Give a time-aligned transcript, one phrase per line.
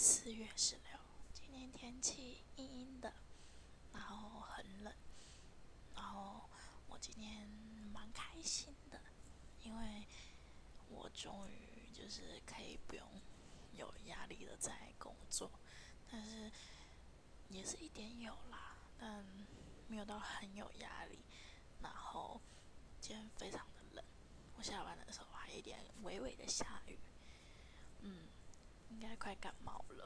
[0.00, 0.96] 四月十六，
[1.34, 3.12] 今天天气阴阴的，
[3.92, 4.94] 然后很冷，
[5.92, 6.48] 然后
[6.86, 7.48] 我今天
[7.92, 9.00] 蛮开心的，
[9.60, 10.06] 因为
[10.88, 13.04] 我终于就是可以不用
[13.72, 15.50] 有压力的在工作，
[16.08, 16.48] 但是
[17.48, 19.24] 也是一点有啦，但
[19.88, 21.18] 没有到很有压力。
[21.82, 22.40] 然后
[23.00, 24.04] 今天非常的冷，
[24.56, 26.96] 我下班的时候还一点微微的下雨，
[29.18, 30.04] 快感冒了。